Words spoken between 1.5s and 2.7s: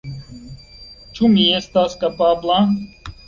estas kapabla?